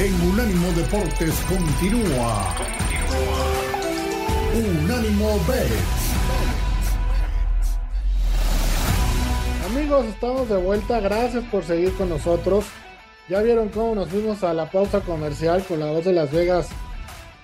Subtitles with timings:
[0.00, 2.54] en Unánimo Deportes continúa.
[4.54, 5.74] Unánimo Bets.
[9.70, 11.00] Amigos, estamos de vuelta.
[11.00, 12.64] Gracias por seguir con nosotros.
[13.28, 16.70] Ya vieron cómo nos fuimos a la pausa comercial con la voz de Las Vegas.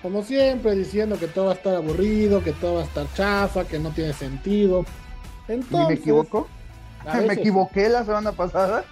[0.01, 3.65] Como siempre, diciendo que todo va a estar aburrido, que todo va a estar chafa,
[3.65, 4.83] que no tiene sentido.
[5.47, 6.47] Entonces, ¿Me equivoco?
[7.13, 8.83] ¿Me equivoqué la semana pasada?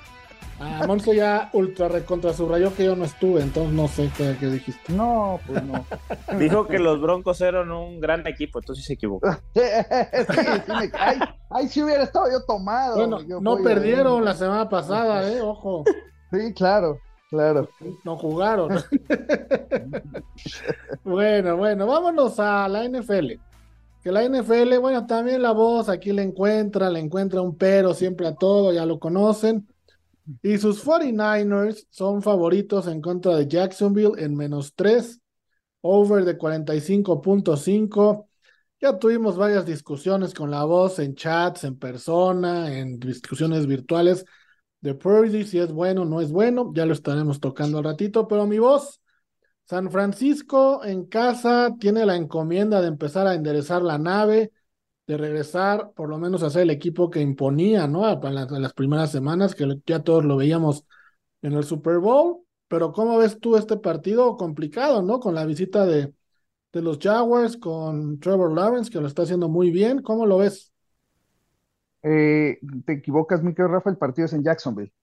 [0.59, 4.93] Ah, Monzo ya ultra recontra subrayó que yo no estuve, entonces no sé qué, dijiste.
[4.93, 5.86] No, pues no.
[6.39, 9.32] Dijo que los Broncos eran un gran equipo, entonces sí se equivocó.
[9.54, 9.61] sí,
[10.65, 12.96] sí, ay, ay, si hubiera estado yo tomado.
[12.96, 15.83] Bueno, no perdieron la semana pasada, eh, ojo.
[16.32, 16.99] Sí, claro,
[17.29, 17.68] claro.
[18.05, 18.82] No jugaron.
[21.04, 23.33] bueno, bueno, vámonos a la NFL.
[24.01, 28.27] Que la NFL, bueno, también la voz aquí le encuentra, le encuentra un pero siempre
[28.27, 29.68] a todo, ya lo conocen.
[30.42, 35.22] Y sus 49ers son favoritos en contra de Jacksonville en menos 3,
[35.81, 38.27] over de 45.5.
[38.81, 44.25] Ya tuvimos varias discusiones con la voz en chats, en persona, en discusiones virtuales
[44.81, 46.71] de Purdy, si es bueno o no es bueno.
[46.73, 49.02] Ya lo estaremos tocando al ratito, pero mi voz,
[49.66, 54.52] San Francisco en casa tiene la encomienda de empezar a enderezar la nave
[55.08, 58.09] de regresar por lo menos a ser el equipo que imponía, ¿no?
[58.09, 60.86] En, las primeras semanas, que ya todos lo veíamos
[61.42, 62.42] en el Super Bowl.
[62.67, 65.20] Pero ¿cómo ves tú este partido complicado, ¿no?
[65.20, 66.14] Con la visita de,
[66.73, 70.02] de los Jaguars, con Trevor Lawrence, que lo está haciendo muy bien.
[70.02, 70.73] ¿Cómo lo ves?
[72.08, 74.94] Eh, te equivocas, mi querido Rafa, el partido es en Jacksonville.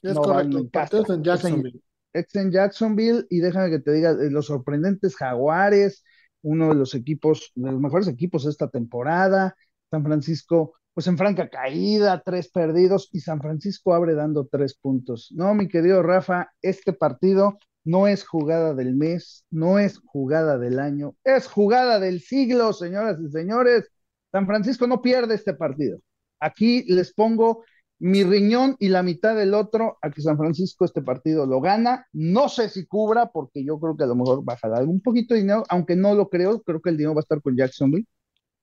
[0.00, 1.82] Es correcto, el partido es en Jacksonville.
[2.12, 6.04] Es en, Jacksonville y déjame que te diga, eh, los sorprendentes Jaguares,
[6.44, 9.56] uno de los equipos, de los mejores equipos de esta temporada.
[9.90, 15.32] San Francisco, pues en franca caída, tres perdidos, y San Francisco abre dando tres puntos.
[15.34, 20.78] No, mi querido Rafa, este partido no es jugada del mes, no es jugada del
[20.78, 23.90] año, es jugada del siglo, señoras y señores.
[24.32, 25.98] San Francisco no pierde este partido.
[26.40, 27.64] Aquí les pongo
[27.98, 32.06] mi riñón y la mitad del otro a que San Francisco este partido lo gana.
[32.12, 35.40] No sé si cubra, porque yo creo que a lo mejor bajará un poquito de
[35.40, 38.06] dinero, aunque no lo creo, creo que el dinero va a estar con Jacksonville.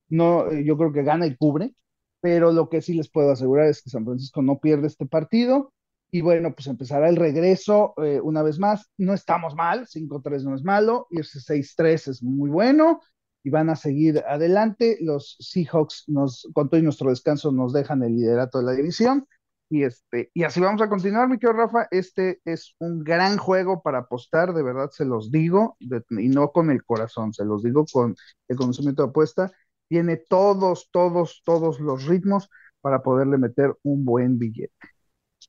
[0.09, 1.73] No, eh, yo creo que gana y cubre,
[2.21, 5.73] pero lo que sí les puedo asegurar es que San Francisco no pierde este partido.
[6.11, 8.89] Y bueno, pues empezará el regreso eh, una vez más.
[8.97, 12.99] No estamos mal, 5-3 no es malo, y ese 6-3 es muy bueno
[13.43, 14.97] y van a seguir adelante.
[15.01, 19.27] Los Seahawks, nos, con todo y nuestro descanso, nos dejan el liderato de la división.
[19.69, 21.87] Y, este, y así vamos a continuar, mi querido Rafa.
[21.91, 26.71] Este es un gran juego para apostar, de verdad se los digo, y no con
[26.71, 28.15] el corazón, se los digo con
[28.49, 29.51] el conocimiento de apuesta.
[29.87, 32.49] Tiene todos, todos, todos los ritmos
[32.81, 34.73] para poderle meter un buen billete.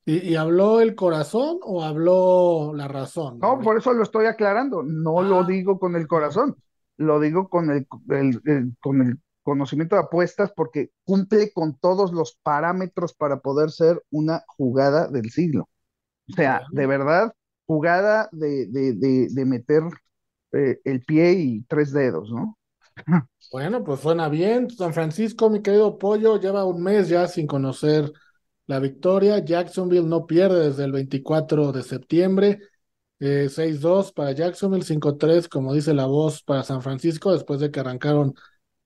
[0.05, 3.39] ¿Y, habló el corazón o habló la razón?
[3.39, 4.83] No, por eso lo estoy aclarando.
[4.83, 5.47] No lo ah.
[5.47, 6.57] digo con el corazón
[6.97, 7.87] lo digo con el,
[8.81, 14.45] con el conocimiento de apuestas porque cumple con todos los parámetros para poder ser una
[14.47, 15.69] jugada del siglo.
[16.31, 17.35] O sea, de verdad,
[17.67, 19.83] jugada de, de, meter
[20.53, 22.59] eh, el pie y tres dedos, ¿no?
[23.51, 24.71] Bueno, pues suena bien.
[24.71, 28.11] San Francisco, mi querido Pollo, lleva un mes ya sin conocer
[28.67, 29.45] la victoria.
[29.45, 32.61] Jacksonville no pierde desde el 24 de septiembre.
[33.23, 37.81] 6-2 eh, para Jacksonville, 5-3, como dice la voz, para San Francisco, después de que
[37.81, 38.35] arrancaron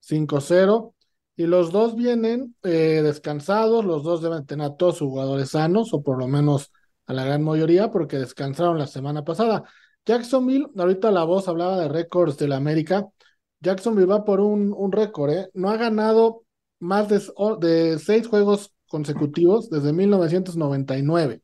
[0.01, 0.95] 5-0.
[1.37, 5.93] Y los dos vienen eh, descansados, los dos deben tener a todos sus jugadores sanos,
[5.93, 6.71] o por lo menos
[7.07, 9.65] a la gran mayoría, porque descansaron la semana pasada.
[10.07, 13.07] Jacksonville, ahorita la voz hablaba de récords de la América.
[13.61, 15.51] Jacksonville va por un, un récord, ¿eh?
[15.55, 16.45] No ha ganado
[16.79, 17.21] más de,
[17.61, 21.43] de seis juegos consecutivos desde 1999.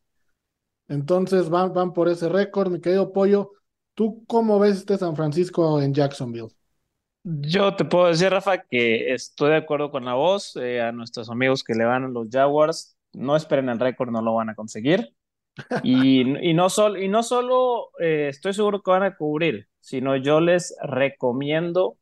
[0.89, 3.53] Entonces van, van por ese récord, mi querido Pollo.
[3.95, 6.49] ¿Tú cómo ves este San Francisco en Jacksonville?
[7.25, 10.57] Yo te puedo decir, Rafa, que estoy de acuerdo con la voz.
[10.57, 14.23] Eh, a nuestros amigos que le van a los Jaguars, no esperen el récord, no
[14.23, 15.15] lo van a conseguir.
[15.85, 16.69] Y, y no,
[16.99, 21.99] y no solo eh, estoy seguro que van a cubrir, sino yo les recomiendo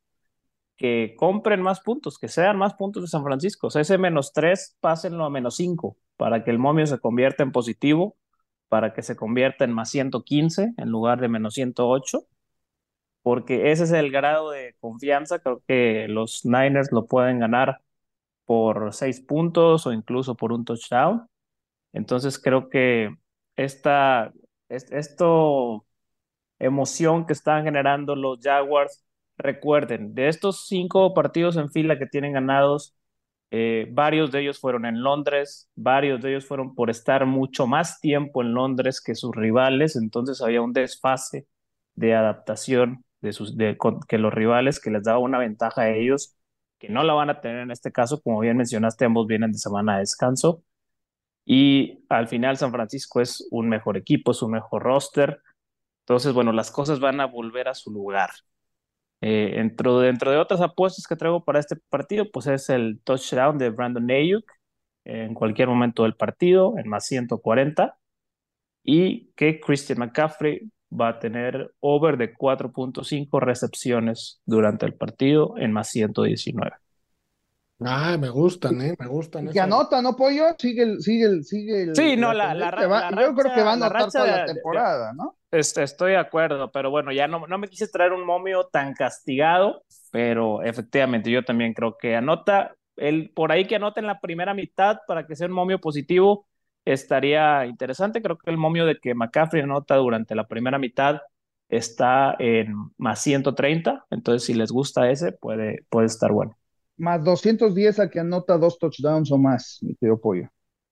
[0.76, 3.66] que compren más puntos, que sean más puntos de San Francisco.
[3.66, 7.42] O sea, ese menos tres, pásenlo a menos cinco, para que el momio se convierta
[7.42, 8.16] en positivo
[8.70, 12.26] para que se convierta en más 115 en lugar de menos 108,
[13.22, 15.40] porque ese es el grado de confianza.
[15.40, 17.82] Creo que los Niners lo pueden ganar
[18.46, 21.28] por seis puntos o incluso por un touchdown.
[21.92, 23.16] Entonces creo que
[23.56, 24.32] esta
[24.68, 25.86] esto
[26.58, 29.04] emoción que están generando los Jaguars,
[29.38, 32.94] recuerden, de estos cinco partidos en fila que tienen ganados,
[33.50, 38.00] Eh, varios de ellos fueron en Londres, varios de ellos fueron por estar mucho más
[38.00, 41.46] tiempo en Londres que sus rivales, entonces había un desfase
[41.94, 43.56] de adaptación de sus,
[44.08, 46.36] que los rivales que les daba una ventaja a ellos
[46.80, 49.58] que no la van a tener en este caso, como bien mencionaste, ambos vienen de
[49.58, 50.64] semana de descanso.
[51.44, 55.42] Y al final San Francisco es un mejor equipo, es un mejor roster.
[56.04, 58.30] Entonces, bueno, las cosas van a volver a su lugar.
[59.22, 63.58] Eh, dentro, dentro de otras apuestas que traigo para este partido, pues es el touchdown
[63.58, 64.50] de Brandon Ayuk
[65.04, 67.96] en cualquier momento del partido, en más 140.
[68.82, 75.72] Y que Christian McCaffrey va a tener over de 4.5 recepciones durante el partido en
[75.72, 76.72] más 119.
[77.82, 78.94] Ah, me gustan, ¿eh?
[78.98, 79.48] Me gustan.
[79.48, 80.54] Que anota, ¿no, Pollo?
[80.58, 81.96] Sigue el, sigue el, sigue el.
[81.96, 85.36] Sí, no, la, la, la, Yo creo que va a anotar toda la temporada, ¿no?
[85.50, 88.94] Este, estoy de acuerdo, pero bueno, ya no, no me quise traer un momio tan
[88.94, 89.82] castigado,
[90.12, 94.54] pero efectivamente yo también creo que anota, el, por ahí que anota en la primera
[94.54, 96.46] mitad para que sea un momio positivo,
[96.84, 98.22] estaría interesante.
[98.22, 101.20] Creo que el momio de que McCaffrey anota durante la primera mitad
[101.68, 106.56] está en más 130, entonces si les gusta ese, puede, puede estar bueno.
[106.98, 110.48] Más 210 a que anota dos touchdowns o más, mi tío Pollo.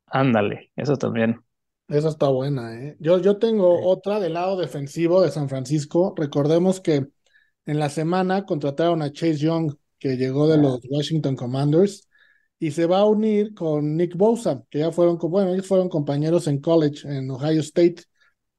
[0.06, 1.42] Ándale, eso también.
[1.88, 2.96] Esa está buena, ¿eh?
[3.00, 6.12] Yo, yo tengo otra del lado defensivo de San Francisco.
[6.16, 7.06] Recordemos que
[7.66, 12.08] en la semana contrataron a Chase Young, que llegó de los Washington Commanders
[12.58, 16.46] y se va a unir con Nick Bosa, que ya fueron, bueno, ellos fueron compañeros
[16.48, 18.04] en college, en Ohio State,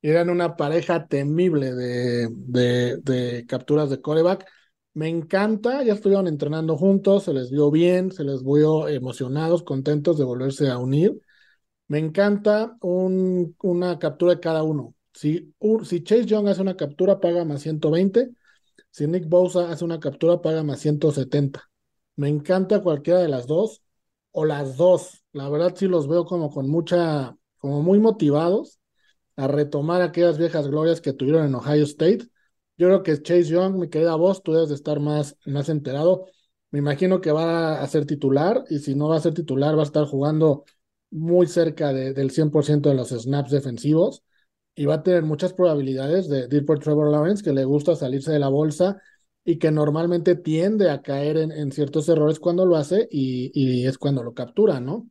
[0.02, 4.48] eran una pareja temible de, de, de capturas de coreback.
[4.94, 10.18] Me encanta, ya estuvieron entrenando juntos, se les vio bien, se les vio emocionados, contentos
[10.18, 11.20] de volverse a unir.
[11.90, 14.96] Me encanta un, una captura de cada uno.
[15.14, 15.54] Si,
[15.84, 18.30] si Chase Young hace una captura, paga más 120.
[18.92, 21.64] Si Nick Bosa hace una captura, paga más 170.
[22.16, 23.82] Me encanta cualquiera de las dos
[24.32, 25.24] o las dos.
[25.34, 28.80] La verdad sí los veo como con mucha, como muy motivados
[29.36, 32.28] a retomar aquellas viejas glorias que tuvieron en Ohio State.
[32.78, 36.26] Yo creo que Chase Young, mi querida voz, tú debes de estar más, más enterado.
[36.72, 39.82] Me imagino que va a ser titular y si no va a ser titular va
[39.82, 40.66] a estar jugando
[41.12, 44.24] muy cerca de, del 100% de los snaps defensivos
[44.76, 47.96] y va a tener muchas probabilidades de, de ir por Trevor Lawrence, que le gusta
[47.96, 49.02] salirse de la bolsa
[49.50, 54.22] y que normalmente tiende a caer en, ciertos errores cuando lo hace y, es cuando
[54.24, 55.10] lo captura, ¿no?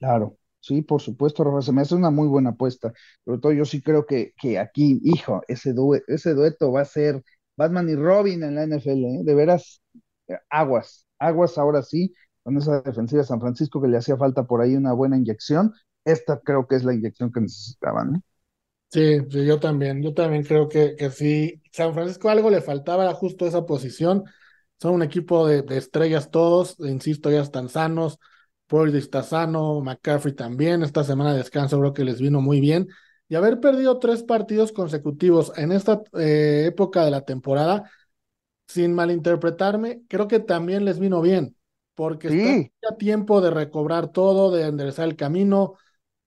[0.00, 2.92] Claro, sí, por supuesto, Rafa, se me hace una muy buena apuesta.
[3.24, 5.72] Sobre todo yo sí creo que, que aquí, hijo, ese,
[6.08, 7.22] ese dueto va a ser
[7.56, 9.20] Batman y Robin en la NFL, ¿eh?
[9.22, 9.80] de veras,
[10.26, 12.12] eh, aguas, aguas ahora sí,
[12.44, 15.72] con esa defensiva de San Francisco que le hacía falta por ahí una buena inyección.
[16.04, 18.22] Esta creo que es la inyección que necesitaban, ¿no?
[18.90, 21.60] Sí, yo también, yo también creo que, que sí.
[21.72, 24.22] San Francisco algo le faltaba, justo esa posición.
[24.80, 28.20] Son un equipo de, estrellas todos, insisto, ya están sanos.
[28.66, 30.82] Purdy está sano, McCaffrey también.
[30.84, 32.88] Esta semana de descanso creo que les vino muy bien.
[33.28, 37.90] Y haber perdido tres partidos consecutivos en esta eh, época de la temporada,
[38.66, 41.56] sin malinterpretarme, creo que también les vino bien,
[41.94, 45.76] porque está a tiempo de recobrar todo, de enderezar el camino,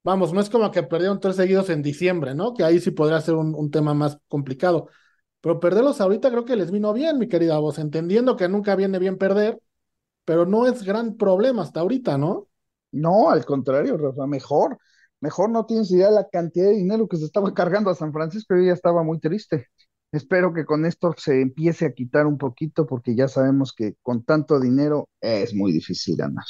[0.08, 2.54] Vamos, no es como que perdieron tres seguidos en diciembre, ¿no?
[2.54, 4.88] Que ahí sí podría ser un, tema más complicado.
[5.42, 9.00] Pero perderlos ahorita creo que les vino bien, mi querida voz, entendiendo que nunca viene
[9.00, 9.62] bien perder,
[10.26, 12.48] pero no es gran problema hasta ahorita, ¿no?
[12.92, 14.78] No, al contrario, Rafa, mejor.
[15.20, 18.14] Mejor no tienes idea de la cantidad de dinero que se estaba cargando a San
[18.14, 19.68] Francisco y ya estaba muy triste.
[20.12, 24.24] Espero que con esto se empiece a quitar un poquito porque ya sabemos que con
[24.24, 26.46] tanto dinero es muy difícil ganar.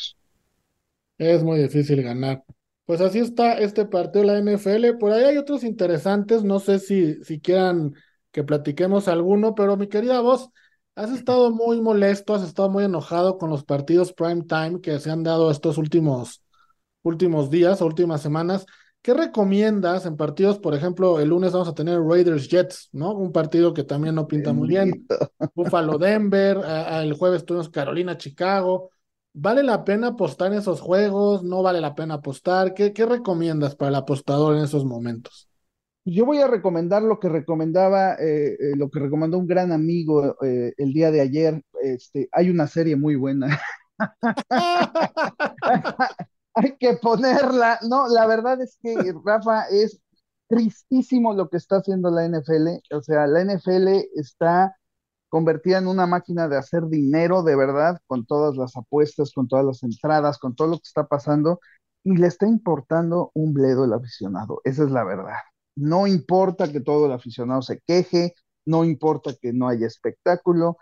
[1.17, 2.43] Es muy difícil ganar.
[2.85, 4.93] Pues así está este partido de la NFL.
[4.97, 6.43] Por ahí hay otros interesantes.
[6.43, 7.93] No sé si, si quieran
[8.31, 10.49] que platiquemos alguno, pero mi querida voz,
[10.95, 15.09] has estado muy molesto, has estado muy enojado con los partidos prime time que se
[15.09, 16.43] han dado estos últimos,
[17.03, 18.65] últimos días últimas semanas.
[19.01, 20.59] ¿Qué recomiendas en partidos?
[20.59, 23.13] Por ejemplo, el lunes vamos a tener Raiders Jets, ¿no?
[23.13, 25.07] Un partido que también no pinta muy bien.
[25.55, 26.59] Buffalo Denver,
[26.91, 28.91] el jueves tuvimos Carolina Chicago.
[29.33, 31.43] ¿Vale la pena apostar en esos juegos?
[31.43, 32.73] ¿No vale la pena apostar?
[32.73, 35.47] ¿Qué, qué recomiendas para el apostador en esos momentos?
[36.03, 40.37] Yo voy a recomendar lo que recomendaba, eh, eh, lo que recomendó un gran amigo
[40.41, 41.61] eh, el día de ayer.
[41.81, 43.59] Este, hay una serie muy buena.
[46.57, 47.79] hay que ponerla.
[47.87, 48.95] No, la verdad es que
[49.25, 49.99] Rafa es
[50.47, 52.81] tristísimo lo que está haciendo la NFL.
[52.95, 54.75] O sea, la NFL está
[55.29, 59.65] convertida en una máquina de hacer dinero de verdad, con todas las apuestas, con todas
[59.65, 61.59] las entradas, con todo lo que está pasando,
[62.03, 64.61] y le está importando un bledo el aficionado.
[64.63, 65.35] Esa es la verdad.
[65.75, 68.33] No importa que todo el aficionado se queje,
[68.65, 70.77] no importa que no haya espectáculo.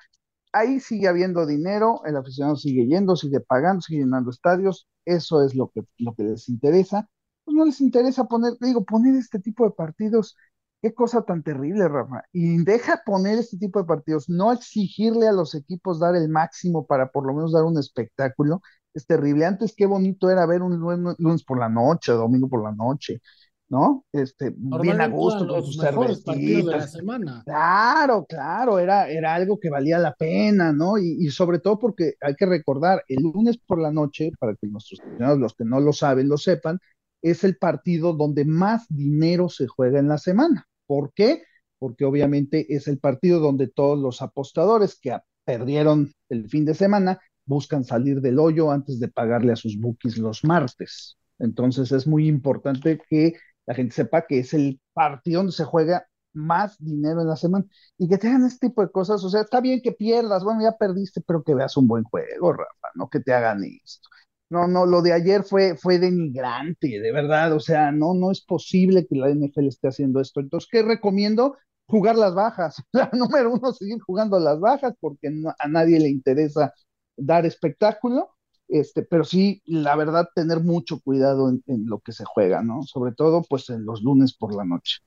[0.55, 5.55] Ahí sigue habiendo dinero, el aficionado sigue yendo, sigue pagando, sigue llenando estadios, eso es
[5.55, 7.09] lo que, lo que les interesa.
[7.43, 10.35] Pues no les interesa poner, digo, poner este tipo de partidos,
[10.81, 12.24] qué cosa tan terrible, Rafa.
[12.31, 16.85] Y deja poner este tipo de partidos, no exigirle a los equipos dar el máximo
[16.88, 18.62] para por lo menos dar un espectáculo,
[18.93, 19.45] es terrible.
[19.45, 23.21] Antes qué bonito era ver un lunes por la noche, domingo por la noche.
[23.69, 24.05] ¿No?
[24.12, 26.36] Este, bien a gusto con sus cervecitas.
[26.36, 27.43] De la semana.
[27.45, 30.98] Claro, claro, era, era algo que valía la pena, ¿no?
[30.98, 35.01] Y, sobre todo porque hay que recordar, el lunes por la noche, para que nuestros
[35.19, 36.79] los que no lo saben, lo sepan,
[37.22, 40.67] es el partido donde más dinero se juega en la semana.
[40.86, 41.43] ¿Por qué?
[41.79, 47.19] Porque obviamente es el partido donde todos los apostadores que perdieron el fin de semana
[47.45, 51.17] buscan salir del hoyo antes de pagarle a sus bookies los martes.
[51.39, 53.34] Entonces es muy importante que
[53.65, 57.65] la gente sepa que es el partido donde se juega más dinero en la semana
[57.98, 59.24] y que te hagan este tipo de cosas.
[59.24, 62.53] O sea, está bien que pierdas, bueno, ya perdiste, pero que veas un buen juego,
[62.53, 64.10] Rafa, no que te hagan esto.
[64.50, 67.53] No, no, lo de ayer fue, fue denigrante, de verdad.
[67.53, 70.39] O sea, no, no es posible que la NFL esté haciendo esto.
[70.39, 71.57] Entonces, ¿qué recomiendo?
[71.88, 72.81] Jugar las bajas.
[72.91, 75.29] La número uno, seguir jugando las bajas porque
[75.60, 76.74] a nadie le interesa
[77.17, 78.35] dar espectáculo
[78.67, 82.84] este, pero sí, la verdad, tener mucho cuidado en, lo que se juega, ¿no?
[82.84, 84.98] Sobre todo, pues, en los lunes por la noche.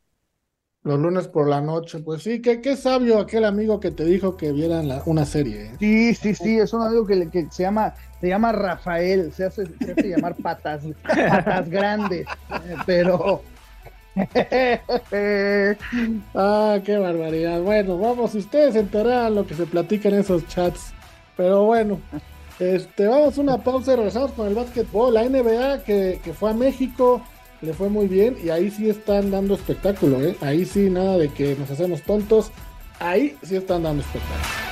[0.85, 4.37] Los lunes por la noche, pues sí, qué, qué sabio aquel amigo que te dijo
[4.37, 5.67] que vieran una serie.
[5.67, 5.77] ¿eh?
[5.79, 9.67] Sí, sí, sí, es un amigo que, que, se llama, se llama Rafael, se hace,
[9.67, 12.27] se hace llamar patas, patas grandes,
[12.65, 13.43] eh, pero
[16.35, 17.61] ah, qué barbaridad.
[17.61, 20.93] Bueno, vamos, ustedes enterarán lo que se platica en esos chats.
[21.37, 22.01] Pero bueno,
[22.59, 25.15] este, vamos a una pausa y regresamos con el básquetbol.
[25.15, 27.23] La NBA que, fue a México
[27.61, 30.37] le fue muy bien y ahí sí están dando espectáculo, ¿eh?
[30.41, 32.51] Ahí sí, nada de que nos hacemos tontos.
[33.01, 34.69] Ahí sí están dando espectáculo.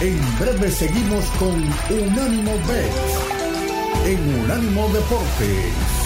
[0.00, 1.54] En breve seguimos con
[1.90, 3.26] Unánimo Bet
[4.06, 6.05] en Unánimo Deportes.